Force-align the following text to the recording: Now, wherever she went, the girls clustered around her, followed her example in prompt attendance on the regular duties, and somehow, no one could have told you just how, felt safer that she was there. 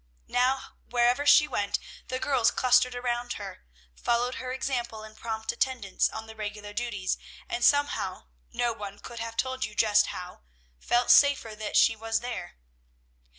Now, 0.25 0.77
wherever 0.89 1.27
she 1.27 1.47
went, 1.47 1.77
the 2.07 2.17
girls 2.17 2.49
clustered 2.49 2.95
around 2.95 3.33
her, 3.33 3.65
followed 3.93 4.33
her 4.41 4.51
example 4.51 5.03
in 5.03 5.13
prompt 5.13 5.51
attendance 5.51 6.09
on 6.09 6.25
the 6.25 6.35
regular 6.35 6.73
duties, 6.73 7.19
and 7.47 7.63
somehow, 7.63 8.25
no 8.51 8.73
one 8.73 8.97
could 8.97 9.19
have 9.19 9.37
told 9.37 9.63
you 9.63 9.75
just 9.75 10.07
how, 10.07 10.41
felt 10.79 11.11
safer 11.11 11.53
that 11.55 11.77
she 11.77 11.95
was 11.95 12.19
there. 12.21 12.57